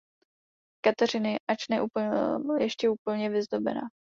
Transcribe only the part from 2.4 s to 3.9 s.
ještě úplně vyzdobená.